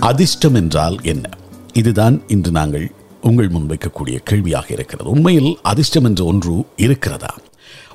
அதிர்ஷ்டம் 0.00 0.54
என்றால் 0.54 0.98
என்ன? 1.02 1.28
இதுதான் 1.72 2.22
இன்று 2.28 2.50
நாங்கள் 2.50 2.92
உங்கள் 3.20 3.50
முன்வைக்கக்கூடிய 3.50 4.16
கேள்வியாக 4.24 4.66
இருக்கிறது. 4.70 5.10
உண்மையில் 5.10 5.58
அதிர்ஷ்டம் 5.62 6.04
என்ற 6.04 6.24
ஒன்று 6.24 6.64
இருக்கிறதா? 6.76 7.34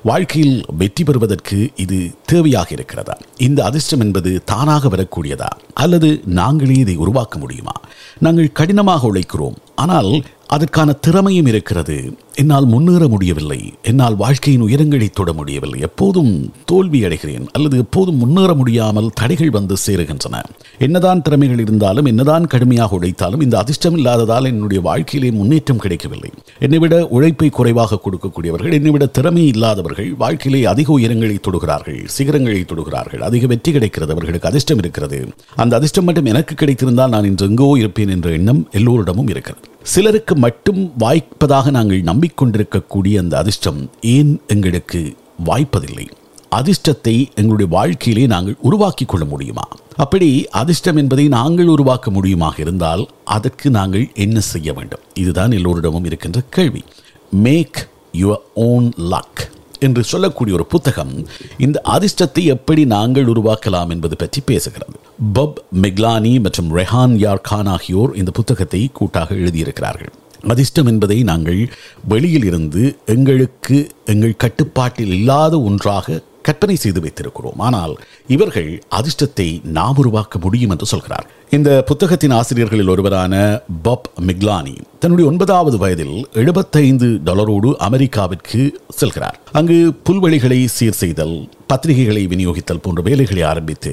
வாழ்க்கையில் 0.02 0.64
வெற்றி 0.78 1.04
பெறுவதற்கு 1.04 1.70
இது 1.76 2.14
தேவையாக 2.32 2.72
இருக்கிறதா? 2.72 3.18
இந்த 3.36 3.64
அதிர்ஷ்டம் 3.64 4.00
என்பது 4.00 4.42
தானாக 4.44 4.88
வரக்கூடியதா? 4.88 5.48
அல்லது 5.74 6.22
நாங்களே 6.24 6.74
இதை 6.74 6.96
உருவாக்க 6.96 7.38
முடியுமா? 7.38 7.72
நாங்கள் 8.18 8.52
கடினமாக 8.52 9.12
உழைக்கிறோம். 9.12 9.56
ஆனால் 9.74 10.24
அதற்கான 10.46 10.92
திறமையும் 10.92 11.46
இருக்கிறது. 11.46 12.16
என்னால் 12.34 12.66
முன்னேற 12.66 13.08
முடியவில்லை. 13.08 13.72
என்னால் 13.82 14.16
வாழ்க்கையின் 14.16 14.62
உயரங்களை 14.62 15.08
தொட 15.10 15.32
முடியவில்லை. 15.32 15.80
எப்போதும் 15.80 16.52
தோல்வி 16.64 17.02
அடைகிறேன். 17.02 17.46
அல்லது 17.52 17.78
எப்போதும் 17.78 18.16
முன்னேற 18.16 18.54
முடியாமல் 18.54 19.10
தடைகள் 19.14 19.50
வந்து 19.50 19.74
சேருகின்றன. 19.86 20.42
என்னதான் 20.78 21.22
திறமைகள் 21.22 21.58
இருந்தாலும் 21.58 22.04
என்னதான் 22.04 22.46
கடுமையாக 22.46 22.96
உழைத்தாலும் 22.96 23.40
இந்த 23.40 23.58
அதிர்ஷ்டம் 23.58 23.94
இல்லாததால் 23.94 24.44
என்னுடைய 24.44 24.82
வாழ்க்கையிலே 24.82 25.36
முன்னேற்றம் 25.36 25.78
கிடைக்கவில்லை. 25.78 26.30
என்னை 26.58 26.78
விட 26.78 27.06
உழைப்பை 27.06 27.48
குறைவாக 27.48 28.00
கொடுக்கக்கூடியவர்கள் 28.04 28.72
என்னை 28.72 28.90
விட 28.90 29.06
திறமை 29.06 29.46
இல்லாதவர்கள் 29.46 30.14
வாழ்க்கையிலே 30.14 30.64
அதிக 30.64 30.98
உயரங்களை 30.98 31.38
தொடுகிறார்கள் 31.40 32.04
சிகரங்களை 32.18 32.64
தொடுகிறார்கள். 32.64 33.20
அதிக 33.20 33.46
வெற்றி 33.46 33.72
கிடைக்கிறது 33.72 34.12
அவர்களுக்கு 34.12 34.48
அதிர்ஷ்டம் 34.48 34.78
இருக்கிறது. 34.78 35.28
அந்த 35.56 35.76
அதிர்ஷ்டம் 35.76 36.04
மட்டும் 36.04 36.24
எனக்கு 36.24 36.54
கிடைத்திருந்தால் 36.54 37.08
நான் 37.08 37.24
இன்று 37.24 37.46
எங்கோ 37.46 37.78
இருப்பேன் 37.78 38.08
என்ற 38.08 38.30
எண்ணம் 38.30 38.68
எல்லோரிடமும் 38.72 39.28
இருக்கிறது. 39.28 39.68
சிலருக்கு 39.84 40.34
மட்டும் 40.34 40.92
வாய்ப்பதாக 40.98 41.70
நாங்கள் 41.70 42.00
நம்பிக்கொண்டிருக்கக்கூடிய 42.00 43.18
அந்த 43.18 43.38
அதிர்ஷ்டம் 43.38 43.90
ஏன் 44.00 44.40
எங்களுக்கு 44.46 45.16
வாய்ப்பதில்லை? 45.46 46.06
அதிர்ஷ்டத்தை 46.50 47.34
எங்களுடைய 47.34 47.72
வாழ்க்கையிலே 47.72 48.26
நாங்கள் 48.26 48.56
உருவாக்கி 48.60 49.04
கொள்ள 49.04 49.24
முடியுமா? 49.26 49.68
அப்படி 49.96 50.48
அதிர்ஷ்டம் 50.48 50.96
என்பதை 50.96 51.28
நாங்கள் 51.28 51.66
உருவாக்க 51.66 52.10
முடியுமாக 52.10 52.60
இருந்தால் 52.60 53.08
அதற்கு 53.24 53.70
நாங்கள் 53.70 54.10
என்ன 54.14 54.40
செய்ய 54.40 54.72
வேண்டும்? 54.72 55.00
இதுதான் 55.14 55.50
எல்லோரிடமும் 55.50 56.04
இருக்கின்ற 56.04 56.40
கேள்வி. 56.50 56.84
மேக் 57.30 57.88
யுவர் 58.12 58.44
ஓன் 58.54 58.90
லக் 58.98 59.52
என்று 59.88 60.02
சொல்லக்கூடிய 60.12 60.56
ஒரு 60.58 60.66
புத்தகம் 60.74 61.14
இந்த 61.58 61.76
அதிர்ஷ்டத்தை 61.94 62.42
எப்படி 62.56 62.82
நாங்கள் 62.94 63.30
உருவாக்கலாம் 63.34 63.92
என்பது 63.94 64.16
பற்றி 64.16 64.42
பேசுகிறது. 64.50 64.98
பப் 65.34 65.58
மெக்லானி 65.82 66.34
மற்றும் 66.40 66.70
ரெஹான் 66.76 67.16
யார் 67.24 67.46
கான் 67.50 67.72
ஆகியோர் 67.76 68.12
இந்த 68.20 68.30
புத்தகத்தை 68.30 68.82
கூட்டாக 68.92 69.34
எழுதியிருக்கிறார்கள். 69.34 70.12
அதிர்ஷ்டம் 70.52 70.88
என்பதை 70.92 71.18
நாங்கள் 71.22 71.60
வெளியில் 72.08 72.46
இருந்து 72.50 72.82
எங்களுக்கு 73.14 73.78
எங்கள் 74.04 74.40
கட்டுப்பாட்டில் 74.44 75.12
இல்லாத 75.16 75.60
ஒன்றாக 75.68 76.16
கற்பனை 76.48 76.76
செய்து 76.84 77.00
வைத்திருக்கிறோம். 77.04 77.60
ஆனால் 77.68 77.94
இவர்கள் 78.36 78.70
அதிர்ஷ்டத்தை 78.98 79.48
நாம் 79.78 79.98
உருவாக்க 80.02 80.38
முடியும் 80.44 80.72
என்று 80.74 80.86
சொல்கிறார். 80.92 81.26
இந்த 81.56 81.70
புத்தகத்தின் 81.88 82.36
ஆசிரியர்களில் 82.40 82.92
ஒருவரான 82.94 83.34
பப் 83.88 84.08
மிக்லானி 84.28 84.76
தன்னுடைய 85.02 85.30
ஒன்பதாவது 85.30 85.76
வயதில் 85.84 86.16
எழுபத்தைந்து 86.42 87.08
டாலரோடு 87.28 87.70
அமெரிக்காவிற்கு 87.88 88.60
செல்கிறார். 89.00 89.38
அங்கு 89.58 89.78
புல்வெளிகளை 90.08 90.60
சீர் 90.76 91.00
செய்தல் 91.02 91.36
பத்திரிகைகளை 91.72 92.24
விநியோகித்தல் 92.32 92.84
போன்ற 92.84 93.02
வேலைகளை 93.08 93.42
ஆரம்பித்து 93.52 93.92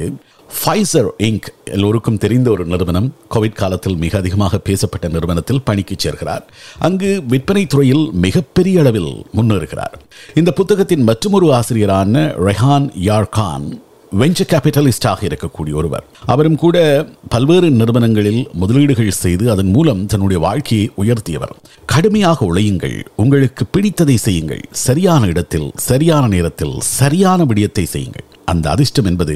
ஃபைசர் 0.59 1.07
இங்க் 1.17 1.47
எல்லோருக்கும் 1.65 2.17
தெரிந்த 2.17 2.51
ஒரு 2.51 2.65
நிறுவனம் 2.65 3.13
கோவிட் 3.33 3.59
காலத்தில் 3.61 3.95
மிக 3.95 4.17
அதிகமாக 4.17 4.57
பேசப்பட்ட 4.57 5.07
நிறுவனத்தில் 5.07 5.61
பணிக்கு 5.61 5.95
சேர்கிறார். 6.03 6.41
அங்கு 6.79 7.21
விற்பனை 7.27 7.67
துறையில் 7.67 8.09
மிகப்பெரிய 8.13 8.79
அளவில் 8.79 9.25
முன்னேறுகிறார். 9.35 9.95
இந்த 10.33 10.51
புத்தகத்தின் 10.51 11.03
மற்றொரு 11.03 11.53
ஆசிரியரான 11.53 12.25
ரெஹான் 12.47 12.89
யார்கான் 13.01 13.81
வெஞ்சர் 14.19 14.49
கேபிட்டலிஸ்டாக 14.51 15.19
இருக்கக்கூடிய 15.27 15.73
ஒருவர். 15.73 16.05
அவரும் 16.25 16.55
கூட 16.55 17.07
பல்வேறு 17.29 17.71
நிறுவனங்களில் 17.71 18.49
முதலீடுகள் 18.53 19.11
செய்து 19.11 19.51
அதன் 19.51 19.69
மூலம் 19.69 20.05
தன்னுடைய 20.05 20.41
வாழ்க்கையை 20.41 20.91
உயர்த்தியவர். 20.97 21.53
கடுமையாக 21.85 22.45
உழையுங்கள். 22.45 23.05
உங்களுக்கு 23.15 23.65
பிடித்ததை 23.77 24.15
செய்யுங்கள். 24.15 24.61
சரியான 24.71 25.27
இடத்தில் 25.27 25.71
சரியான 25.75 26.27
நேரத்தில் 26.27 26.75
சரியான 26.79 27.45
விடயத்தை 27.45 27.85
செய்யுங்கள். 27.85 28.27
அந்த 28.51 28.65
அதிர்ஷ்டம் 28.75 29.09
என்பது 29.11 29.35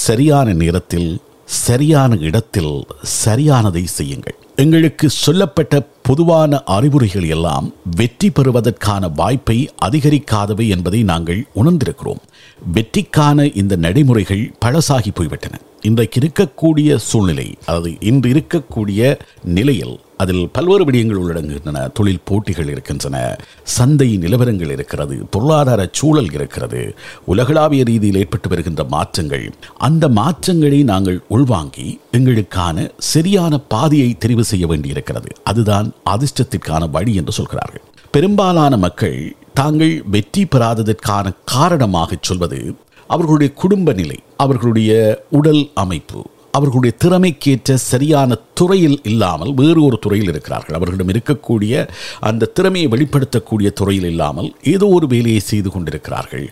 சரியான 0.00 0.48
நேரத்தில் 0.62 1.10
சரியான 1.64 2.16
இடத்தில் 2.28 2.74
சரியானதை 3.22 3.82
செய்யுங்கள். 3.96 4.36
எங்களுக்கு 4.62 5.06
சொல்லப்பட்ட 5.24 5.80
பொதுவான 6.08 6.60
அறிவுரைகள் 6.76 7.26
எல்லாம் 7.36 7.66
வெற்றி 7.98 8.28
பெறுவதற்கான 8.30 9.08
வாய்ப்பை 9.20 9.56
அதிகரிக்காதவை 9.86 10.66
என்பதை 10.76 11.00
நாங்கள் 11.10 11.40
உணர்ந்திருக்கிறோம். 11.60 12.22
வெற்றிக்கான 12.76 13.46
இந்த 13.62 13.76
நடைமுறைகள் 13.86 14.44
பழசாகி 14.64 15.12
போய்விட்டன. 15.14 15.54
இன்றைக்கு 15.88 16.18
இருக்கக்கூடிய 16.20 16.90
சூழ்நிலை 17.08 17.48
அதாவது 17.66 17.90
இன்று 18.10 18.28
இருக்கக்கூடிய 18.34 19.00
நிலையில் 19.56 19.96
அதில் 20.16 20.48
பல்வேறு 20.48 20.84
விடயங்கள் 20.84 21.20
உள்ளடங்குகின்றன. 21.20 21.92
தொழில் 21.92 22.20
போட்டிகள் 22.24 22.68
இருக்கின்றன. 22.68 23.36
சந்தை 23.62 24.18
நிலவரங்கள் 24.18 24.70
இருக்கிறது. 24.70 25.16
பொருளாதார 25.16 25.88
சூழல் 25.92 26.32
இருக்கிறது. 26.32 26.94
உலகளாவிய 27.24 27.84
ரீதியில் 27.84 28.16
ஏற்பட்டு 28.16 28.48
வருகின்ற 28.48 28.84
மாற்றங்கள். 28.84 29.52
அந்த 29.76 30.08
மாற்றங்களை 30.08 30.82
நாங்கள் 30.82 31.22
உள்வாங்கி 31.28 32.00
எங்களுக்கான 32.12 32.90
சரியான 32.98 33.58
பாதையை 33.58 34.16
தெரிவு 34.18 34.40
செய்ய 34.40 34.66
வேண்டியிருக்கிறது. 34.66 35.28
அதுதான் 35.42 35.92
அதிர்ஷ்டத்திற்கான 36.10 36.90
வழி 36.90 37.14
என்று 37.14 37.32
சொல்கிறார்கள். 37.32 37.82
பெரும்பாலான 38.10 38.76
மக்கள் 38.76 39.36
தாங்கள் 39.54 40.02
வெற்றி 40.06 40.44
பெறாததற்கான 40.44 41.32
காரணமாக 41.44 42.16
சொல்வது 42.20 42.74
அவர்களுடைய 43.06 43.52
குடும்ப 43.52 43.92
நிலை 43.92 44.18
அவர்களுடைய 44.36 45.22
உடல் 45.30 45.70
அமைப்பு 45.74 46.24
அவர்களுடைய 46.56 46.92
திறமைக்கேற்ற 47.04 47.76
சரியான 47.92 48.38
துறையில் 48.54 48.98
இல்லாமல் 49.02 49.52
வேறு 49.54 49.80
ஒரு 49.84 49.96
துறையில் 50.04 50.28
இருக்கிறார்கள். 50.28 50.76
அவர்களிடம் 50.78 51.12
இருக்கக்கூடிய 51.12 51.74
அந்த 52.20 52.50
திறமையை 52.56 52.88
வெளிப்படுத்தக்கூடிய 52.94 53.70
துறையில் 53.80 54.08
இல்லாமல் 54.12 54.48
ஏதோ 54.74 54.86
ஒரு 54.86 55.06
வேலையை 55.06 55.42
செய்து 55.52 55.70
கொண்டிருக்கிறார்கள். 55.70 56.46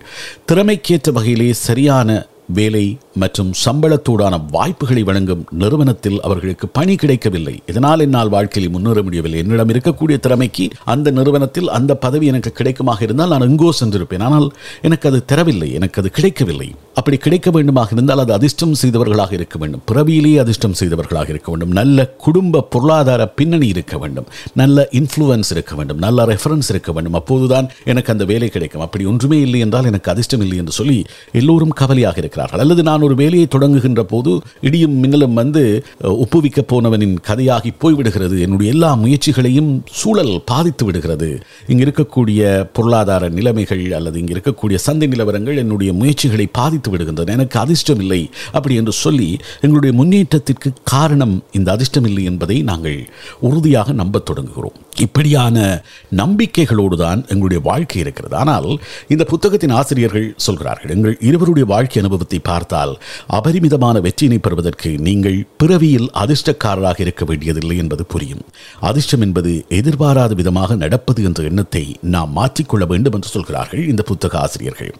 திறமைக்கேற்ற 0.47 1.13
வகையிலே 1.13 1.53
சரியான 1.69 2.09
வேலை 2.47 2.99
மற்றும் 3.15 3.53
சம்பளத்தோடான 3.65 4.41
வாய்ப்புகளை 4.51 5.03
வழங்கும் 5.03 5.47
நிறுவனத்தில் 5.51 6.21
அவர்களுக்கு 6.21 6.69
பணி 6.69 6.97
கிடைக்கவில்லை. 6.97 7.63
இதனால் 7.67 8.01
என்னால் 8.01 8.29
வாழ்க்கையில் 8.29 8.73
முன்னேற 8.73 9.03
முடியவில்லை. 9.03 9.39
என்னிடம் 9.39 9.69
இருக்கக்கூடிய 9.69 10.19
திறமைக்கு 10.19 10.71
அந்த 10.85 11.11
நிறுவனத்தில் 11.11 11.69
அந்த 11.69 11.97
பதவி 11.97 12.27
எனக்கு 12.27 12.53
கிடைக்குமாக 12.53 13.03
இருந்தால் 13.03 13.29
நான் 13.29 13.41
எங்கோ 13.41 13.73
சென்றிருப்பேன். 13.81 14.21
ஆனால் 14.21 14.53
எனக்கு 14.83 15.09
அது 15.09 15.25
தரவில்லை. 15.33 15.73
எனக்கு 15.73 16.01
அது 16.01 16.11
கிடைக்கவில்லை. 16.11 16.75
அப்படி 16.95 17.17
கிடைக்க 17.17 17.51
வேண்டுமாக 17.51 17.87
இருந்தால் 17.93 18.19
அது 18.19 18.33
அதிர்ஷ்டம் 18.33 18.75
செய்தவர்களாக 18.75 19.33
இருக்க 19.33 19.59
வேண்டும். 19.59 19.83
பிறவியிலேயே 19.87 20.39
அதிர்ஷ்டம் 20.39 20.73
செய்தவர்களாக 20.73 21.29
இருக்க 21.29 21.51
வேண்டும். 21.51 21.71
நல்ல 21.71 22.07
குடும்ப 22.07 22.63
பொருளாதார 22.63 23.29
பின்னணி 23.29 23.69
இருக்க 23.69 23.99
வேண்டும். 23.99 24.27
நல்ல 24.55 24.89
இன்ஃப்ளூயன்ஸ் 24.91 25.51
இருக்க 25.51 25.75
வேண்டும். 25.75 25.99
நல்ல 25.99 26.27
ரெஃபரன்ஸ் 26.27 26.69
இருக்க 26.69 26.93
வேண்டும். 26.93 27.15
அப்போதுதான் 27.15 27.71
எனக்கு 27.85 28.13
அந்த 28.13 28.25
வேலை 28.25 28.49
கிடைக்கும். 28.49 28.83
அப்படி 28.83 29.05
ஒன்றுமே 29.05 29.41
இல்லை 29.41 29.61
என்றால் 29.61 29.85
எனக்கு 29.85 30.11
அதிர்ஷ்டம் 30.11 30.41
இல்லை 30.41 30.57
என்று 30.57 30.73
சொல்லி 30.73 31.05
எல்லோரும் 31.33 31.69
கவலையாக 31.69 32.21
இருக்கிறார்கள் 32.33 32.63
அல்லது 32.65 32.83
நான் 32.89 33.05
ஒரு 33.07 33.15
வேலையை 33.23 33.47
தொடங்குகின்ற 33.55 34.03
போது 34.13 34.31
இடியும் 34.69 34.97
மின்னலும் 35.03 35.37
வந்து 35.41 35.63
ஒப்புவிக்க 36.25 36.61
போனவனின் 36.73 37.17
கதையாகி 37.29 37.71
போய்விடுகிறது. 37.83 38.37
என்னுடைய 38.47 38.73
எல்லா 38.75 38.91
முயற்சிகளையும் 39.03 39.71
சூழல் 40.01 40.35
பாதித்து 40.51 40.85
விடுகிறது. 40.85 41.29
இங்கு 41.71 41.85
இருக்கக்கூடிய 41.87 42.41
பொருளாதார 42.77 43.29
நிலைமைகள் 43.39 43.85
அல்லது 43.99 44.19
இங்கு 44.23 44.37
இருக்கக்கூடிய 44.37 44.79
சந்தை 44.87 45.09
நிலவரங்கள் 45.09 45.61
என்னுடைய 45.65 45.93
முயற்சிகளை 46.01 46.47
பாதித்து 46.61 46.91
விடுகின்றன. 46.93 47.35
எனக்கு 47.39 47.59
அதிர்ஷ்டம் 47.65 48.03
இல்லை 48.05 48.23
அப்படி 48.57 48.75
என்று 48.81 48.95
சொல்லி 49.05 49.31
எங்களுடைய 49.61 49.93
முன்னேற்றத்திற்கு 50.01 50.71
காரணம் 50.95 51.37
இந்த 51.53 51.69
அதிர்ஷ்டம் 51.77 52.09
இல்லை 52.11 52.25
என்பதை 52.33 52.59
நாங்கள் 52.71 52.99
உறுதியாக 53.49 53.93
நம்பத் 54.03 54.27
தொடங்குகிறோம். 54.31 54.79
இப்படியான 55.05 55.57
நம்பிக்கைகளோடு 56.23 56.97
தான் 57.05 57.21
எங்களுடைய 57.33 57.61
வாழ்க்கை 57.71 57.99
இருக்கிறது. 58.05 58.35
ஆனால் 58.43 58.69
இந்த 59.13 59.25
புத்தகத்தின் 59.33 59.77
ஆசிரியர்கள் 59.81 60.27
சொல்கிறார்கள் 60.47 60.95
எங்கள் 60.97 61.17
இருவருடைய 61.29 61.67
வாழ்க்கை 61.75 61.99
அனுபவம் 62.03 62.21
அனுபவத்தை 62.23 62.41
பார்த்தால் 62.51 62.93
அபரிமிதமான 63.39 63.97
வெற்றியினை 64.07 64.39
பெறுவதற்கு 64.45 64.91
நீங்கள் 65.07 65.39
பிறவியில் 65.61 66.09
அதிர்ஷ்டக்காரராக 66.23 66.99
இருக்க 67.05 67.23
வேண்டியதில்லை 67.25 67.77
என்பது 67.83 68.05
புரியும். 68.13 68.43
அதிர்ஷ்டம் 68.91 69.25
என்பது 69.27 69.53
எதிர்பாராத 69.79 70.33
விதமாக 70.41 70.77
நடப்பது 70.83 71.21
என்ற 71.29 71.43
எண்ணத்தை 71.51 71.85
நாம் 72.15 72.33
மாற்றிக்கொள்ள 72.39 72.85
வேண்டும் 72.93 73.17
என்று 73.17 73.29
சொல்கிறார்கள் 73.29 73.83
இந்த 73.93 74.03
புத்தக 74.11 74.39
ஆசிரியர்கள். 74.45 74.93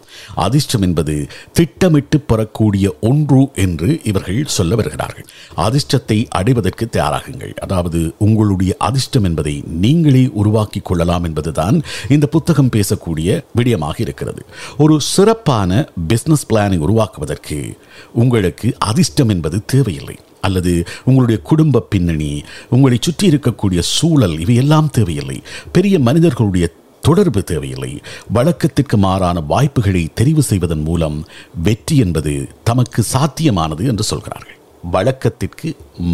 அதிர்ஷ்டம் 0.45 0.85
என்பது 0.87 1.15
திட்டமிட்டு 1.59 2.19
பெறக்கூடிய 2.29 2.85
ஒன்று 3.01 3.41
என்று 3.65 3.89
இவர்கள் 4.11 4.41
சொல்ல 4.57 4.75
வருகிறார்கள். 4.75 5.27
அதிர்ஷ்டத்தை 5.67 6.19
அடைவதற்கு 6.39 6.87
தயாராகுங்கள். 6.97 7.53
அதாவது 7.65 8.01
உங்களுடைய 8.27 8.71
அதிர்ஷ்டம் 8.89 9.27
என்பதை 9.31 9.55
நீங்களே 9.85 10.25
உருவாக்கி 10.41 10.81
கொள்ளலாம் 10.83 11.27
என்பதுதான் 11.29 11.77
இந்த 12.09 12.25
புத்தகம் 12.35 12.73
பேசக்கூடிய 12.75 13.29
விடயமாக 13.57 13.97
இருக்கிறது. 14.05 14.41
ஒரு 14.77 14.95
சிறப்பான 15.13 15.71
பிசினஸ் 16.07 16.47
பிளானை 16.49 16.77
உருவாக்க 16.85 17.12
உருவாக்குவதற்கு 17.13 17.77
உங்களுக்கு 18.13 18.67
அதிர்ஷ்டம் 18.79 19.29
என்பது 19.29 19.57
தேவையில்லை. 19.65 20.15
அல்லது 20.41 20.71
உங்களுடைய 21.03 21.41
குடும்ப 21.41 21.85
பின்னணி 21.93 22.31
உங்களை 22.69 22.97
சுற்றி 23.01 23.25
இருக்கக்கூடிய 23.29 23.81
சூழல் 23.97 24.39
இவையெல்லாம் 24.39 24.89
தேவையில்லை. 24.89 25.37
பெரிய 25.71 25.95
மனிதர்களுடைய 25.99 26.65
தொடர்பு 27.01 27.43
தேவையில்லை. 27.43 27.91
வழக்கத்திற்கு 28.29 28.97
மாறான 28.97 29.39
வாய்ப்புகளை 29.39 30.03
தெரிவு 30.21 30.39
செய்வதன் 30.39 30.83
மூலம் 30.87 31.17
வெற்றி 31.63 31.97
என்பது 31.97 32.33
தமக்கு 32.63 33.03
சாத்தியமானது 33.13 33.83
என்று 33.91 34.03
சொல்கிறார்கள். 34.03 34.57
வழக்கத்திற்கு 34.91 35.69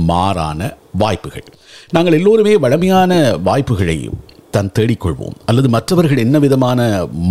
மாறான 0.10 0.74
வாய்ப்புகள். 0.94 1.48
நாங்கள் 1.90 2.14
எல்லோருமே 2.14 2.58
வழமையான 2.58 3.14
வாய்ப்புகளை 3.38 4.10
தான் 4.56 4.72
தேடிக்கொள்வோம். 4.78 5.36
அல்லது 5.50 5.68
மற்றவர்கள் 5.76 6.24
என்ன 6.26 6.40
விதமான 6.46 6.80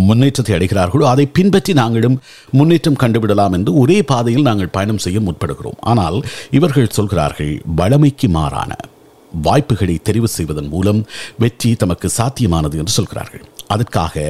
முன்னேற்றத்தை 0.09 0.53
அடைகிறார்களோ 0.57 1.05
அதை 1.13 1.25
பின்பற்றி 1.37 1.73
நாங்களும் 1.81 2.19
முன்னேற்றம் 2.59 3.01
கண்டுவிடலாம் 3.03 3.55
என்று 3.57 3.73
ஒரே 3.81 3.97
பாதையில் 4.11 4.47
நாங்கள் 4.49 4.75
பயணம் 4.77 5.03
செய்ய 5.05 5.19
முற்படுகிறோம். 5.27 5.81
ஆனால் 5.91 6.17
இவர்கள் 6.59 6.95
சொல்கிறார்கள் 6.99 7.53
வழமைக்கு 7.81 8.29
மாறான 8.37 8.71
வாய்ப்புகளை 9.31 9.95
தெரிவு 10.07 10.29
செய்வதன் 10.35 10.69
மூலம் 10.73 11.01
வெற்றி 11.41 11.71
தமக்கு 11.81 12.07
சாத்தியமானது 12.17 12.77
என்று 12.81 12.93
சொல்கிறார்கள். 12.95 13.43
அதற்காக 13.73 14.23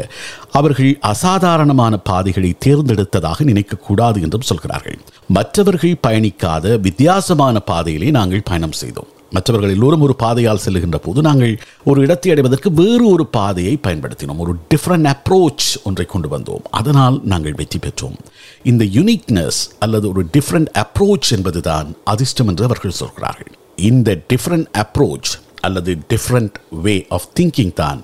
அவர்கள் 0.59 0.91
அசாதாரணமான 1.11 1.93
பாதைகளை 2.09 2.49
தேர்ந்தெடுத்ததாக 2.65 3.45
நினைக்கக்கூடாது 3.51 4.17
என்றும் 4.25 4.49
சொல்கிறார்கள். 4.49 4.97
மற்றவர்கள் 5.37 6.01
பயணிக்காத 6.07 6.75
வித்தியாசமான 6.87 7.61
பாதையிலே 7.71 8.09
நாங்கள் 8.17 8.47
பயணம் 8.49 8.77
செய்தோம். 8.81 9.13
மற்றவர்கள் 9.29 9.71
எல்லோரும் 9.71 10.01
ஒரு 10.01 10.15
பாதையால் 10.19 10.59
செல்லுகின்ற 10.65 10.95
போது 10.95 11.21
நாங்கள் 11.21 11.59
ஒரு 11.85 12.01
இடத்தை 12.01 12.31
அடைவதற்கு 12.31 12.71
வேறு 12.71 13.09
ஒரு 13.09 13.25
பாதையை 13.25 13.79
பயன்படுத்தினோம். 13.87 14.37
ஒரு 14.37 14.55
டிஃப்ரெண்ட் 14.75 15.13
அப்ரோச் 15.13 15.67
ஒன்றை 15.83 16.05
கொண்டு 16.05 16.37
வந்தோம். 16.37 16.63
அதனால் 16.71 17.19
நாங்கள் 17.23 17.53
வெற்றி 17.53 17.79
பெற்றோம். 17.79 18.17
இந்த 18.63 18.85
யுனிக்னஸ் 18.85 19.59
அல்லது 19.79 20.07
ஒரு 20.07 20.25
டிஃப்ரெண்ட் 20.37 20.67
அப்ரோச் 20.77 21.31
என்பதுதான் 21.31 21.95
அதிர்ஷ்டம் 22.03 22.47
என்று 22.47 22.63
அவர்கள் 22.63 22.91
சொல்கிறார்கள். 22.91 23.53
இந்த 23.75 24.21
டிஃப்ரெண்ட் 24.33 24.67
அப்ரோச் 24.77 25.31
அல்லது 25.61 25.97
டிஃப்ரெண்ட் 26.09 26.57
வே 26.69 27.05
ஆஃப் 27.09 27.27
திங்கிங் 27.39 27.73
தான் 27.73 28.01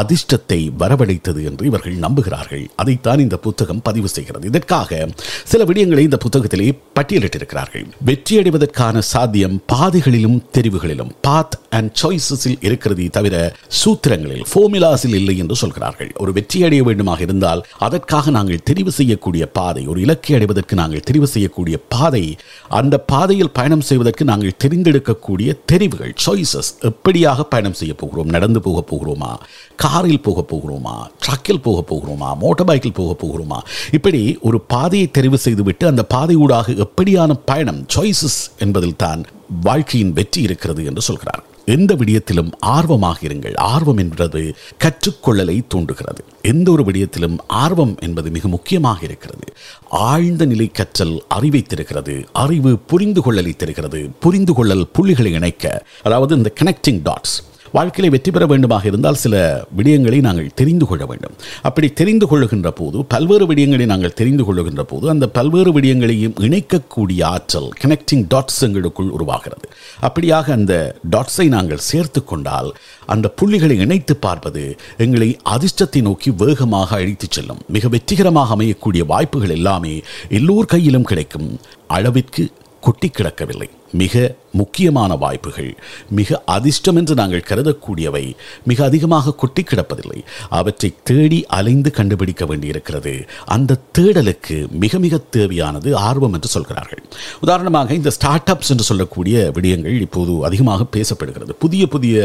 அதிர்ஷ்டத்தை 0.00 0.60
வரவழைத்தது 0.78 1.44
என்று 1.44 1.66
இவர்கள் 1.66 1.96
நம்புகிறார்கள். 1.96 2.64
அதைத்தான் 2.76 3.18
இந்த 3.18 3.36
புத்தகம் 3.36 3.82
பதிவு 3.82 4.08
செய்கிறது. 4.08 4.46
இதற்காக 4.46 5.08
சில 5.44 5.64
விடயங்களை 5.64 6.04
இந்த 6.08 6.18
புத்தகத்திலே 6.24 6.68
பட்டியலிட்டிருக்கிறார்கள். 6.98 7.86
வெற்றியடைவதற்கான 8.04 8.98
சாத்தியம் 8.98 9.62
பாதைகளிலும் 9.66 10.38
தெரிவுகளிலும் 10.58 11.12
பாத் 11.20 11.58
அண்ட் 11.70 11.92
சாய்ஸஸில் 12.02 12.58
இருக்கிறது 12.60 13.06
தவிர 13.10 13.36
சூத்திரங்களில் 13.84 14.44
ஃபோர்முலாஸில் 14.52 15.16
இல்லை 15.20 15.38
என்று 15.38 15.56
சொல்கிறார்கள். 15.56 16.10
ஒரு 16.18 16.32
வெற்றி 16.32 16.64
அடைய 16.64 16.82
வேண்டுமாக 16.82 17.20
இருந்தால் 17.20 17.64
அதற்காக 17.78 18.30
நாங்கள் 18.30 18.64
தெரிவு 18.70 18.88
செய்யக்கூடிய 18.88 19.46
பாதை 19.46 19.86
ஒரு 19.86 20.00
இலக்கை 20.00 20.34
அடைவதற்கு 20.36 20.74
நாங்கள் 20.74 21.06
தெரிவு 21.10 21.28
செய்யக்கூடிய 21.34 21.76
பாதை 21.88 22.24
அந்த 22.68 22.98
பாதையில் 23.12 23.50
பயணம் 23.50 23.86
செய்வதற்கு 23.90 24.24
நாங்கள் 24.24 24.58
தெரிந்தெடுக்கக்கூடிய 24.64 25.50
தெரிவுகள் 25.66 26.14
சாய்ஸஸ் 26.26 26.72
எப்படியாக 26.92 27.40
பயணம் 27.40 27.74
செய்ய 27.74 27.94
போகிறோம்? 27.94 28.28
நடந்து 28.28 28.60
போக 28.60 28.84
போகிறோமா? 28.90 29.36
காரில் 29.76 30.20
போக 30.20 30.44
போகிறோமா? 30.48 30.96
ட்ரக்கில் 31.24 31.62
போக 31.62 31.94
போகிறோமா? 31.94 32.36
மோட்டார் 32.36 32.66
பைக்கில் 32.66 32.92
போக 32.92 33.26
போகிறோமா? 33.26 33.58
இப்படி 33.92 34.38
ஒரு 34.42 34.60
பாதையை 34.60 35.10
தெரிவு 35.18 35.34
செய்துவிட்டு 35.34 35.86
அந்த 35.86 36.04
பாதை 36.04 36.36
ஊடாக 36.36 36.72
எப்படியான 36.72 37.40
பயணம் 37.44 37.86
சாய்ஸஸ் 37.94 38.40
என்பதில் 38.58 38.96
தான் 38.96 39.24
வாழ்க்கையின் 39.62 40.12
வெற்றி 40.12 40.42
இருக்கிறது 40.42 40.84
என்று 40.84 41.02
சொல்கிறார். 41.02 41.44
எந்த 41.64 41.94
விடயத்திலும் 41.94 42.52
ஆர்வமாக 42.58 43.26
இருங்கள் 43.26 43.56
ஆர்வம் 43.56 43.96
என்பது 43.96 44.54
கற்றுக்கொள்ளலை 44.78 45.62
தூண்டுகிறது. 45.68 46.24
எந்த 46.42 46.70
ஒரு 46.70 46.82
விடயத்திலும் 46.82 47.36
ஆர்வம் 47.46 47.96
என்பது 48.00 48.30
மிக 48.30 48.48
முக்கியமாக 48.48 49.04
இருக்கிறது 49.04 49.52
ஆழ்ந்த 49.90 50.44
நிலை 50.44 50.68
கற்றல் 50.68 51.22
அறிவை 51.28 51.62
தருகிறது. 51.62 52.26
அறிவு 52.32 52.78
புரிந்து 52.78 53.20
கொள்ளலை 53.20 53.56
தருகிறது. 53.56 54.10
புரிந்து 54.20 54.54
கொள்ளல் 54.54 54.88
புள்ளிகளை 54.92 55.32
இணைக்க. 55.32 55.86
அதாவது 56.02 56.36
இந்த 56.36 56.52
கனெக்டிங் 56.62 57.00
டாட்ஸ் 57.04 57.51
வாழ்க்கையில் 57.76 58.12
வெற்றி 58.12 58.30
பெற 58.30 58.44
வேண்டுமாக 58.46 58.84
இருந்தால் 58.90 59.18
சில 59.22 59.34
விடயங்களை 59.78 60.20
நாங்கள் 60.20 60.48
தெரிந்து 60.54 60.86
கொள்ள 60.86 61.04
வேண்டும். 61.10 61.34
அப்படி 61.68 61.88
தெரிந்து 62.00 62.26
கொள்ளுகின்ற 62.30 62.70
போது 62.70 62.98
பல்வேறு 63.04 63.44
விடயங்களை 63.50 63.86
நாங்கள் 63.92 64.14
தெரிந்து 64.20 64.44
கொள்ளுகின்ற 64.48 64.82
போது 64.82 65.08
அந்த 65.08 65.26
பல்வேறு 65.28 65.72
விடயங்களையும் 65.72 66.36
இணைக்கக்கூடிய 66.46 67.22
ஆற்றல் 67.24 67.68
கனெக்டிங் 67.82 68.24
டாட்ஸ் 68.34 68.60
எங்களுக்குள் 68.68 69.10
உருவாகிறது. 69.18 69.66
அப்படியாக 70.08 70.52
அந்த 70.58 70.74
டாட்ஸை 71.10 71.48
நாங்கள் 71.48 71.84
சேர்த்து 71.90 72.22
கொண்டால் 72.24 72.70
அந்த 73.06 73.28
புள்ளிகளை 73.28 73.78
இணைத்து 73.78 74.16
பார்ப்பது 74.16 74.64
எங்களை 74.98 75.30
அதிர்ஷ்டத்தை 75.54 76.02
நோக்கி 76.02 76.30
வேகமாக 76.44 76.96
அழித்துச் 76.96 77.36
செல்லும். 77.38 77.62
மிக 77.68 77.88
வெற்றிகரமாக 77.88 78.56
அமையக்கூடிய 78.56 79.04
வாய்ப்புகள் 79.06 79.56
எல்லாமே 79.58 79.94
எல்லோர் 80.28 80.72
கையிலும் 80.74 81.08
கிடைக்கும் 81.12 81.48
அளவிற்கு 81.86 82.44
கொட்டி 82.86 83.08
கிடக்கவில்லை 83.08 83.68
மிக 84.00 84.14
முக்கியமான 84.60 85.16
வாய்ப்புகள் 85.22 85.70
மிக 86.18 86.38
அதிர்ஷ்டம் 86.54 86.98
என்று 87.00 87.14
நாங்கள் 87.20 87.44
கருதக்கூடியவை 87.48 88.22
மிக 88.70 88.78
அதிகமாக 88.88 89.34
கொட்டி 89.42 89.62
கிடப்பதில்லை 89.70 90.20
அவற்றை 90.58 90.90
தேடி 91.10 91.40
அலைந்து 91.58 91.90
கண்டுபிடிக்க 91.98 92.44
வேண்டியிருக்கிறது. 92.50 93.14
அந்த 93.56 93.80
தேடலுக்கு 93.98 94.56
மிக 94.84 94.98
மிக 95.04 95.20
தேவையானது 95.36 95.90
ஆர்வம் 96.08 96.36
என்று 96.38 96.50
சொல்கிறார்கள். 96.54 97.02
உதாரணமாக 97.44 97.94
இந்த 98.00 98.12
ஸ்டார்ட் 98.16 98.52
அப்ஸ் 98.54 98.72
என்று 98.74 98.88
சொல்லக்கூடிய 98.90 99.36
விடயங்கள் 99.58 99.98
இப்போது 100.06 100.34
அதிகமாக 100.48 100.86
பேசப்படுகிறது. 100.96 101.54
புதிய 101.64 101.86
புதிய 101.94 102.16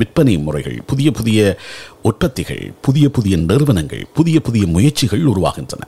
விற்பனை 0.00 0.34
முறைகள் 0.46 0.78
புதிய 0.90 1.08
புதிய 1.18 1.38
உற்பத்திகள் 2.08 2.64
புதிய 2.86 3.06
புதிய 3.18 3.36
நிறுவனங்கள் 3.50 4.04
புதிய 4.18 4.36
புதிய 4.48 4.64
முயற்சிகள் 4.74 5.24
உருவாகின்றன. 5.32 5.84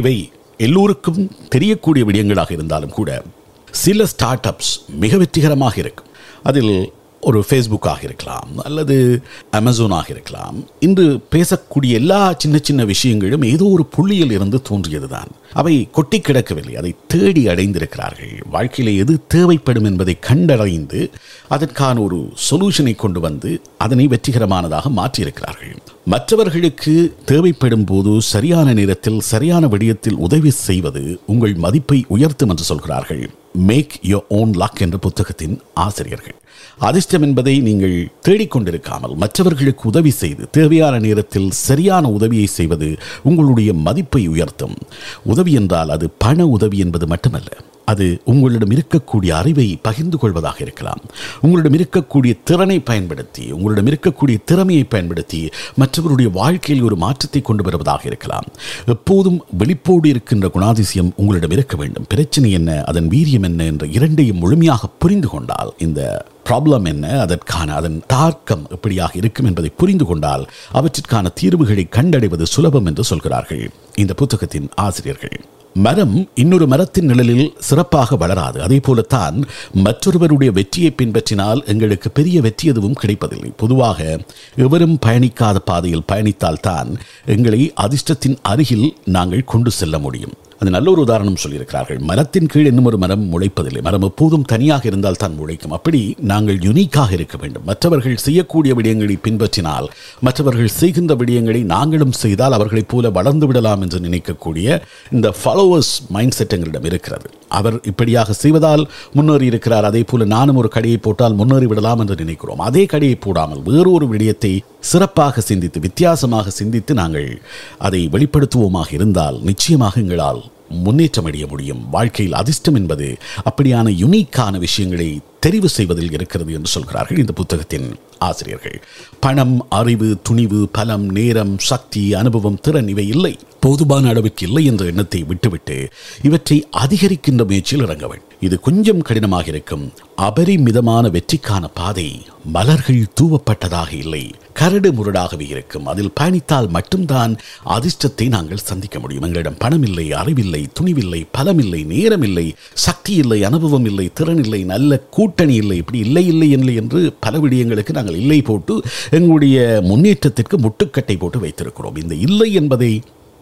இவை 0.00 0.16
எல்லோருக்கும் 0.56 1.30
தெரியக்கூடிய 1.48 2.04
விடயங்களாக 2.04 2.52
இருந்தாலும் 2.52 2.90
கூட 2.90 3.22
சில 3.70 4.06
ஸ்டார்ட் 4.06 4.46
அப்ஸ் 4.46 4.94
மிக 4.94 5.16
வெற்றிகரமாக 5.16 5.78
இருக்கும். 5.78 6.06
அதில் 6.42 6.92
ஒரு 7.24 7.44
ஃபேஸ்புக்காக 7.48 8.02
இருக்கலாம் 8.02 8.58
அல்லது 8.58 9.22
அமேசானாக 9.52 10.10
இருக்கலாம். 10.10 10.56
இன்று 10.80 11.04
பேசக்கூடிய 11.30 11.92
எல்லா 12.00 12.34
சின்ன 12.38 12.58
சின்ன 12.62 12.84
விஷயங்களும் 12.84 13.42
ஏதோ 13.42 13.64
ஒரு 13.64 13.84
புள்ளியில் 13.86 14.30
இருந்து 14.30 14.62
தோன்றியதுதான். 14.70 15.30
அவை 15.52 15.88
கொட்டி 15.92 16.20
கிடக்கவில்லை 16.20 16.74
அதை 16.74 16.94
தேடி 17.06 17.46
அடைந்திருக்கிறார்கள். 17.46 18.34
வாழ்க்கையில் 18.50 18.98
எது 18.98 19.26
தேவைப்படும் 19.26 19.84
என்பதை 19.84 20.18
கண்டடைந்து 20.28 21.10
அதற்கான 21.48 22.00
ஒரு 22.00 22.32
சொல்யூஷனை 22.50 22.94
கொண்டு 22.94 23.20
வந்து 23.20 23.60
அதனை 23.78 24.06
வெற்றிகரமானதாக 24.08 24.92
மாற்றியிருக்கிறார்கள். 25.00 25.76
மற்றவர்களுக்கு 26.04 27.16
தேவைப்படும் 27.24 27.84
போது 27.84 28.20
சரியான 28.20 28.72
நேரத்தில் 28.72 29.20
சரியான 29.20 29.66
விடயத்தில் 29.66 30.18
உதவி 30.28 30.50
செய்வது 30.50 31.20
உங்கள் 31.26 31.54
மதிப்பை 31.54 32.04
உயர்த்தும் 32.08 32.48
என்று 32.48 32.64
சொல்கிறார்கள். 32.64 33.30
மேக் 33.52 33.98
யோர் 34.02 34.24
ஓன் 34.28 34.52
லக் 34.52 34.80
என்ற 34.80 34.98
புத்தகத்தின் 34.98 35.60
ஆசிரியர்கள். 35.74 36.34
அதிர்ஷ்டம் 36.78 37.22
என்பதை 37.22 37.60
நீங்கள் 37.60 38.08
தேடிக்கொண்டிருக்காமல் 38.28 39.14
மற்றவர்களுக்கு 39.14 39.88
உதவி 39.88 40.10
செய்து 40.10 40.50
தேவையான 40.50 40.98
நேரத்தில் 40.98 41.50
சரியான 41.50 42.08
உதவியை 42.08 42.46
செய்வது 42.46 42.96
உங்களுடைய 43.22 43.72
மதிப்பை 43.72 44.28
உயர்த்தும். 44.28 44.76
உதவி 45.24 45.52
என்றால் 45.52 45.88
அது 45.88 46.10
பண 46.10 46.46
உதவி 46.46 46.78
என்பது 46.78 47.06
மட்டுமல்ல. 47.06 47.48
அது 47.84 48.20
உங்களிடம் 48.24 48.70
இருக்கக்கூடிய 48.70 49.30
அறிவை 49.30 49.78
பகிர்ந்து 49.82 50.18
கொள்வதாக 50.18 50.56
இருக்கலாம். 50.60 51.00
உங்களிடம் 51.40 51.72
இருக்கக்கூடிய 51.72 52.38
திறனை 52.44 52.80
பயன்படுத்தி 52.80 53.52
உங்களிடம் 53.52 53.86
இருக்கக்கூடிய 53.86 54.38
திறமையை 54.44 54.84
பயன்படுத்தி 54.84 55.50
மற்றவருடைய 55.78 56.30
வாழ்க்கையில் 56.30 56.84
ஒரு 56.84 56.96
மாற்றத்தை 56.96 57.42
கொண்டு 57.42 57.62
வருவதாக 57.62 58.02
இருக்கலாம். 58.06 58.44
எப்போதும் 58.86 59.44
வெளிப்போடு 59.58 60.08
இருக்கின்ற 60.08 60.48
குணாதிசயம் 60.48 61.10
உங்களிடம் 61.16 61.50
இருக்க 61.50 61.76
வேண்டும். 61.76 62.04
பிரச்சனை 62.08 62.50
என்ன 62.52 62.84
அதன் 62.84 63.08
வீரியம் 63.08 63.42
என்ன 63.42 63.64
என்ற 63.64 63.86
இரண்டையும் 63.86 64.38
முழுமையாக 64.38 64.86
புரிந்து 64.98 65.28
கொண்டால் 65.28 65.72
இந்த 65.78 66.26
ப்ராப்ளம் 66.48 66.84
என்ன 66.84 67.20
அதற்கான 67.20 67.74
அதன் 67.74 68.02
தாக்கம் 68.06 68.66
எப்படியாக 68.76 69.10
இருக்கும் 69.12 69.46
என்பதை 69.46 69.70
புரிந்து 69.76 70.04
கொண்டால் 70.04 70.48
அவற்றிற்கான 70.72 71.32
தீர்வுகளை 71.34 71.86
கண்டடைவது 71.90 72.42
சுலபம் 72.42 72.86
என்று 72.86 73.04
சொல்கிறார்கள். 73.04 73.70
இந்த 73.94 74.14
புத்தகத்தின் 74.14 74.68
ஆசிரியர்கள். 74.74 75.40
மரம் 75.74 76.28
இன்னொரு 76.34 76.66
மரத்தின் 76.66 77.04
நிழலில் 77.04 77.54
சிறப்பாக 77.58 78.16
வளராது. 78.16 78.62
அதே 78.62 78.78
போலத்தான் 78.78 79.44
மற்றொருவருடைய 79.74 80.52
வெற்றியை 80.52 80.94
பின்பற்றினால் 80.96 81.64
எங்களுக்கு 81.64 82.10
பெரிய 82.10 82.40
வெற்றி 82.40 82.68
எதுவும் 82.68 82.94
கிடைப்பதில்லை. 82.94 83.52
பொதுவாக 83.56 84.20
எவரும் 84.56 84.98
பயணிக்காத 85.06 85.58
பாதையில் 85.58 86.08
பயணித்தால் 86.12 86.60
தான் 86.60 86.98
எங்களை 87.26 87.72
அதிர்ஷ்டத்தின் 87.76 88.36
அருகில் 88.42 88.96
நாங்கள் 89.04 89.44
கொண்டு 89.44 89.70
செல்ல 89.70 89.98
முடியும். 89.98 90.32
அது 90.62 90.70
நல்ல 90.70 90.90
ஒரு 90.90 91.00
உதாரணம் 91.00 91.38
சொல்லியிருக்கிறார்கள். 91.42 91.98
மரத்தின் 92.08 92.46
கீழ் 92.46 92.68
இன்னும் 92.70 92.84
ஒரு 92.84 92.98
மரம் 92.98 93.24
முளைப்பதில்லை. 93.32 93.80
மரம் 93.82 94.02
எப்போதும் 94.02 94.44
தனியாக 94.52 94.86
இருந்தால் 94.90 95.18
தான் 95.22 95.34
முளைக்கும். 95.38 95.72
அப்படி 95.78 96.00
நாங்கள் 96.32 96.58
யுனிக்காக 96.66 97.10
இருக்க 97.12 97.36
வேண்டும். 97.40 97.64
மற்றவர்கள் 97.70 98.16
செய்யக்கூடிய 98.16 98.72
விடயங்களை 98.74 99.16
பின்பற்றினால் 99.26 99.86
மற்றவர்கள் 100.20 100.70
செய்கின்ற 100.80 101.14
விடயங்களை 101.14 101.62
நாங்களும் 101.74 102.14
செய்தால் 102.22 102.52
அவர்களைப் 102.52 102.88
போல 102.88 103.10
வளர்ந்து 103.10 103.46
விடலாம் 103.46 103.80
என்று 103.80 103.98
நினைக்கக்கூடிய 103.98 104.80
இந்த 105.10 105.34
ஃபாலோவர்ஸ் 105.40 105.92
மைண்ட் 106.08 106.36
செட் 106.38 106.52
எங்களிடம் 106.52 106.84
இருக்கிறது. 106.84 107.28
அவர் 107.48 107.78
இப்படியாக 107.92 108.32
செய்வதால் 108.32 108.84
முன்னேறி 109.12 109.46
இருக்கிறார். 109.46 109.84
அதே 109.84 110.02
போல 110.02 110.24
நானும் 110.36 110.56
ஒரு 110.56 110.68
கடையை 110.68 111.00
போட்டால் 111.08 111.34
முன்னேறி 111.34 111.66
விடலாம் 111.66 111.98
என்று 111.98 112.14
நினைக்கிறோம். 112.14 112.58
அதே 112.58 112.86
கடையை 112.86 113.18
போடாமல் 113.26 113.64
வேறொரு 113.70 114.08
விடயத்தை 114.14 114.54
சிறப்பாக 114.90 115.40
சிந்தித்து 115.40 115.80
வித்தியாசமாக 115.80 116.50
சிந்தித்து 116.50 116.94
நாங்கள் 116.94 117.30
அதை 117.78 118.08
வெளிப்படுத்துவோமாக 118.14 118.92
இருந்தால் 118.92 119.38
நிச்சயமாக 119.50 120.00
எங்களால் 120.00 120.42
முன்னேற்றம் 120.84 121.26
அடைய 121.28 121.46
முடியும். 121.46 121.80
வாழ்க்கையில் 121.90 122.38
அதிர்ஷ்டம் 122.40 122.74
என்பது 122.74 123.06
அப்படியான 123.48 123.90
யுனிக்கான 124.02 124.58
விஷயங்களை 124.58 125.08
தெரிவு 125.44 125.68
செய்வதில் 125.76 126.12
இருக்கிறது 126.12 126.52
என்று 126.52 126.70
சொல்கிறார்கள் 126.74 127.18
இந்த 127.18 127.32
புத்தகத்தின் 127.32 127.88
ஆசிரியர்கள். 128.18 128.76
பணம் 129.20 129.66
அறிவு 129.68 130.08
துணிவு 130.22 130.68
பலம் 130.76 131.06
நேரம் 131.18 131.54
சக்தி 131.58 132.14
அனுபவம் 132.14 132.60
திறன் 132.60 132.88
இவை 132.88 133.06
இல்லை. 133.08 133.38
போதுமான 133.60 134.08
அளவிற்கு 134.08 134.46
இல்லை 134.46 134.64
என்ற 134.64 134.84
எண்ணத்தை 134.84 135.22
விட்டுவிட்டு 135.22 135.76
இவற்றை 136.22 136.58
அதிகரிக்கின்ற 136.84 137.44
முயற்சியில் 137.50 137.84
இறங்க 137.86 138.06
வேண்டும் 138.06 138.38
இது 138.40 138.60
கொஞ்சம் 138.60 139.04
கடினமாக 139.08 139.46
இருக்கும். 139.46 139.84
அபரிமிதமான 140.28 141.08
வெற்றிக்கான 141.08 141.64
பாதை 141.74 142.08
மலர்கள் 142.56 143.12
தூவப்பட்டதாக 143.20 143.92
இல்லை. 144.04 144.24
கரடு 144.60 144.90
முரடாகவே 144.98 145.46
இருக்கும். 145.54 145.86
அதில் 145.92 146.12
பயணித்தால் 146.20 146.68
மட்டும்தான் 146.76 147.32
அதிர்ஷ்டத்தை 147.76 148.26
நாங்கள் 148.34 148.64
சந்திக்க 148.70 148.98
முடியும். 149.00 149.24
எங்களிடம் 149.28 149.58
பணம் 149.58 149.86
இல்லை 149.88 150.06
அறிவில்லை 150.20 150.62
துணிவில்லை 150.80 151.20
பலமில்லை 151.38 151.80
நேரமில்லை 151.92 152.46
சக்தி 152.86 153.14
இல்லை 153.22 153.40
அனுபவம் 153.50 153.88
இல்லை 153.92 154.06
திறன் 154.20 154.42
இல்லை 154.44 154.60
நல்ல 154.72 155.00
கூட்டணி 155.16 155.56
இல்லை 155.62 155.76
இப்படி 155.82 155.98
இல்லை 156.06 156.24
இல்லை 156.26 156.50
இல்லை 156.58 156.74
என்று 156.82 157.00
பல 157.20 157.38
விடயங்களுக்கு 157.38 157.96
நாங்கள் 157.98 158.20
இல்லை 158.22 158.40
போட்டு 158.42 158.76
எங்களுடைய 159.10 159.56
முன்னேற்றத்திற்கு 159.90 160.58
முட்டுக்கட்டை 160.66 161.18
போட்டு 161.18 161.40
வைத்திருக்கிறோம். 161.46 161.98
இந்த 162.04 162.14
இல்லை 162.28 162.50
என்பதை 162.62 162.92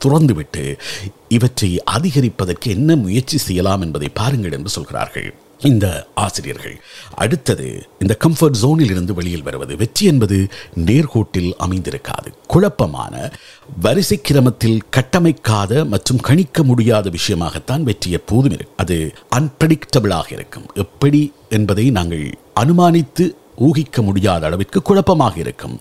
துறந்துவிட்டு 0.05 0.65
இவற்றை 1.37 1.71
அதிகரிப்பதற்கு 1.97 2.69
என்ன 2.77 2.97
முயற்சி 2.97 3.39
செய்யலாம் 3.39 3.83
என்பதை 3.87 4.09
பாருங்கள் 4.21 4.57
என்று 4.59 4.71
சொல்கிறார்கள். 4.77 5.31
இந்த 5.63 6.07
ஆசிரியர்கள். 6.15 6.81
அடுத்தது 7.15 7.87
இந்த 7.99 8.17
கம்ஃபர்ட் 8.25 8.59
ஜோனில் 8.63 8.91
இருந்து 8.91 9.15
வெளியில் 9.15 9.43
வருவது. 9.43 9.77
வெற்றி 9.77 10.07
என்பது 10.07 10.49
நேர்கோட்டில் 10.77 11.53
அமைந்திருக்காது. 11.67 12.29
குழப்பமான 12.47 13.33
வரிசை 13.81 14.21
கிரமத்தில் 14.29 14.81
கட்டமைக்காத 14.97 15.87
மற்றும் 15.87 16.21
கணிக்க 16.21 16.63
முடியாத 16.63 17.11
விஷயமாகத்தான் 17.11 17.83
வெற்றி 17.83 18.11
எப்போதும் 18.11 18.53
இருக்கும் 18.53 18.77
அது 18.77 19.13
அன்பிரடிக்டபிளாக 19.37 20.33
இருக்கும். 20.33 20.67
எப்படி 20.75 21.33
என்பதை 21.49 21.91
நாங்கள் 21.91 22.39
அனுமானித்து 22.55 23.35
ஊகிக்க 23.67 24.03
முடியாத 24.03 24.47
அளவிற்கு 24.49 24.79
குழப்பமாக 24.91 25.35
இருக்கும். 25.45 25.77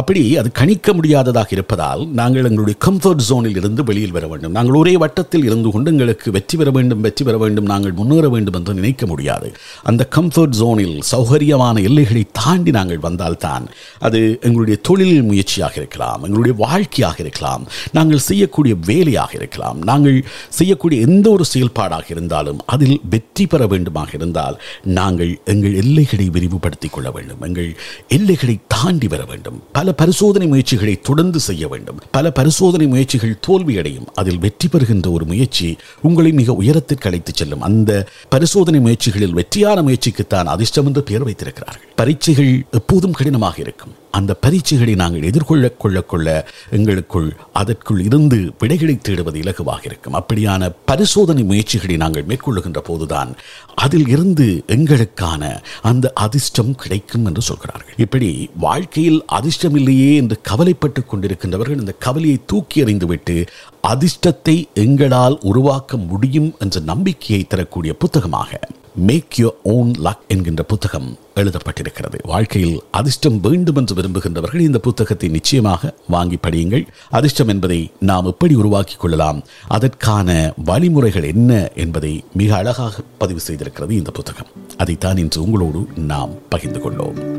அப்படி 0.00 0.20
அது 0.40 0.48
கணிக்க 0.58 0.92
முடியாததாக 0.96 1.50
இருப்பதால் 1.56 2.02
நாங்கள் 2.18 2.46
எங்களுடைய 2.48 2.76
கம்ஃபர்ட் 2.86 3.22
ஜோனில் 3.28 3.56
இருந்து 3.60 3.82
வெளியில் 3.84 4.14
வர 4.16 4.26
வேண்டும். 4.32 4.54
நாங்கள் 4.56 4.76
ஒரே 4.80 4.92
வட்டத்தில் 5.02 5.46
இருந்து 5.48 5.68
கொண்டு 5.74 5.90
எங்களுக்கு 5.92 6.28
வெற்றி 6.36 6.56
பெற 6.60 6.70
வேண்டும் 6.76 7.00
வெற்றி 7.06 7.24
பெற 7.28 7.36
வேண்டும் 7.42 7.68
நாங்கள் 7.72 7.94
முன்னேற 8.00 8.28
வேண்டும் 8.34 8.56
என்று 8.58 8.74
நினைக்க 8.80 9.06
முடியாது. 9.06 9.48
அந்த 9.90 10.02
கம்ஃபர்ட் 10.16 10.56
ஜோனில் 10.60 10.94
சௌகரியமான 11.12 11.82
எல்லைகளை 11.88 12.22
தாண்டி 12.40 12.72
நாங்கள் 12.78 13.02
வந்தால்தான் 13.06 13.66
அது 14.08 14.20
எங்களுடைய 14.48 14.78
தொழில் 14.90 15.22
முயற்சியாக 15.30 15.74
இருக்கலாம் 15.82 16.22
எங்களுடைய 16.28 16.56
வாழ்க்கையாக 16.64 17.18
இருக்கலாம் 17.26 17.64
நாங்கள் 17.98 18.24
செய்யக்கூடிய 18.28 18.76
வேலையாக 18.90 19.34
இருக்கலாம் 19.40 19.80
நாங்கள் 19.90 20.18
செய்யக்கூடிய 20.60 21.00
எந்த 21.08 21.26
ஒரு 21.30 21.44
செயல்பாடாக 21.44 22.06
இருந்தாலும் 22.16 22.62
அதில் 22.76 22.96
வெற்றி 23.16 23.46
பெற 23.46 23.66
வேண்டுமாக 23.66 24.10
இருந்தால் 24.20 24.58
நாங்கள் 25.00 25.34
எங்கள் 25.54 25.76
எல்லைகளை 25.84 26.28
விரிவுபடுத்திக் 26.38 26.92
கொள்ள 26.92 27.08
வேண்டும். 27.10 27.18
எங்கள் 27.40 27.76
எல்லைகளை 28.08 28.58
தாண்டி 28.68 29.08
வர 29.08 29.24
வேண்டும். 29.24 29.62
பல 29.72 29.92
பரிசோதனை 29.92 30.48
முயற்சிகளை 30.48 31.00
தொடர்ந்து 31.00 31.40
செய்ய 31.40 31.68
வேண்டும். 31.68 32.00
பல 32.10 32.30
பரிசோதனை 32.30 32.86
முயற்சிகள் 32.86 33.38
தோல்வியடையும். 33.48 34.06
அதில் 34.14 34.38
வெற்றி 34.38 34.68
பெறுகின்ற 34.68 35.10
ஒரு 35.10 35.24
முயற்சி 35.24 35.76
உங்களை 36.02 36.32
மிக 36.32 36.52
உயரத்திற்கு 36.52 37.08
அழைத்துச் 37.08 37.36
செல்லும். 37.36 37.60
அந்த 37.60 38.08
பரிசோதனை 38.28 38.80
முயற்சிகளில் 38.80 39.32
வெற்றியான 39.32 39.82
முயற்சிக்குத்தான் 39.82 40.44
அதிர்ஷ்டம் 40.44 40.86
என்று 40.86 41.02
பெயர் 41.02 41.24
வைத்திருக்கிறார்கள். 41.24 41.88
பரீட்சைகள் 41.94 42.64
எப்போதும் 42.70 43.12
கடினமாக 43.12 43.56
இருக்கும். 43.58 43.94
அந்த 44.10 44.36
பரீட்சைகளை 44.46 44.94
நாங்கள் 44.94 45.22
எதிர்கொள்ள 45.22 45.70
கொள்ள 45.70 46.00
கொள்ள 46.02 46.28
எங்களுக்குள் 46.70 47.36
அதற்குள் 47.52 48.00
இருந்து 48.04 48.52
விடைகளை 48.58 48.98
தேடுவது 49.08 49.38
இலகுவாக 49.42 49.84
இருக்கும். 49.84 50.14
அப்படியான 50.14 50.72
பரிசோதனை 50.84 51.42
முயற்சிகளை 51.42 51.96
நாங்கள் 51.96 52.24
மேற்கொள்ளுகின்ற 52.24 52.78
போதுதான் 52.78 53.34
அதில் 53.74 54.08
இருந்து 54.08 54.64
எங்களுக்கான 54.66 55.42
அந்த 55.82 56.12
அதிர்ஷ்டம் 56.14 56.74
கிடைக்கும் 56.74 57.26
என்று 57.26 57.42
சொல்கிறார்கள். 57.42 57.94
இப்படி 57.96 58.50
வாழ்க்கையில் 58.56 59.22
அதிர்ஷ்டம் 59.26 59.76
இல்லையே 59.76 60.14
என்று 60.14 60.38
கவலைப்பட்டு 60.42 61.02
கொண்டிருக்கின்றவர்கள் 61.12 61.80
இந்த 61.80 61.92
கவலையை 61.92 62.38
தூக்கி 62.46 62.84
எறிந்துவிட்டு 62.84 63.46
அதிர்ஷ்டத்தை 63.88 64.64
எங்களால் 64.74 65.38
உருவாக்க 65.42 65.96
முடியும் 65.96 66.54
என்ற 66.58 66.80
நம்பிக்கையை 66.80 67.46
தரக்கூடிய 67.46 67.94
புத்தகமாக 67.94 68.60
மேக் 68.94 69.38
யோர் 69.38 69.56
ஓன் 69.62 69.90
லக் 69.90 70.26
என்கின்ற 70.28 70.62
புத்தகம் 70.62 71.18
எழுதப்பட்டிருக்கிறது. 71.34 72.18
வாழ்க்கையில் 72.22 72.82
அதிர்ஷ்டம் 72.90 73.40
வேண்டும் 73.40 73.76
என்று 73.76 73.94
விரும்புகின்றவர்கள் 73.94 74.60
இந்த 74.60 74.78
புத்தகத்தை 74.78 75.28
நிச்சயமாக 75.28 75.94
வாங்கி 76.08 76.38
படியுங்கள். 76.42 76.86
அதிர்ஷ்டம் 77.10 77.48
என்பதை 77.48 77.90
நாம் 78.00 78.24
எப்படி 78.24 78.54
உருவாக்கிக் 78.54 79.00
கொள்ளலாம்? 79.00 79.42
அதற்கான 79.68 80.52
வழிமுறைகள் 80.64 81.22
என்ன 81.22 81.70
என்பதை 81.74 82.24
மிக 82.34 82.56
அழகாக 82.56 83.02
பதிவு 83.18 83.40
செய்திருக்கிறது 83.46 83.90
இந்த 83.90 84.10
புத்தகம். 84.10 84.46
அதைத்தான் 84.76 85.16
இன்று 85.16 85.42
உங்களோடு 85.42 85.86
நாம் 85.96 86.30
பகிர்ந்து 86.48 86.80
கொண்டோம். 86.80 87.38